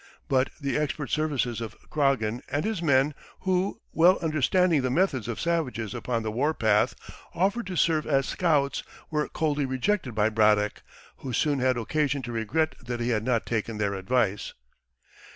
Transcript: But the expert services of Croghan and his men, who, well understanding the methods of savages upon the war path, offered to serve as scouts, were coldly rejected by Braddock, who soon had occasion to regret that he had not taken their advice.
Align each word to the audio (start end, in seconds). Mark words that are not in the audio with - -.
But 0.27 0.49
the 0.59 0.77
expert 0.79 1.11
services 1.11 1.61
of 1.61 1.75
Croghan 1.91 2.41
and 2.49 2.65
his 2.65 2.81
men, 2.81 3.13
who, 3.41 3.81
well 3.93 4.17
understanding 4.19 4.81
the 4.81 4.89
methods 4.89 5.27
of 5.27 5.39
savages 5.39 5.93
upon 5.93 6.23
the 6.23 6.31
war 6.31 6.55
path, 6.55 6.95
offered 7.35 7.67
to 7.67 7.75
serve 7.75 8.07
as 8.07 8.25
scouts, 8.25 8.81
were 9.11 9.29
coldly 9.29 9.67
rejected 9.67 10.15
by 10.15 10.29
Braddock, 10.29 10.81
who 11.17 11.31
soon 11.33 11.59
had 11.59 11.77
occasion 11.77 12.23
to 12.23 12.31
regret 12.31 12.73
that 12.83 12.99
he 12.99 13.09
had 13.09 13.23
not 13.23 13.45
taken 13.45 13.77
their 13.77 13.93
advice. 13.93 14.55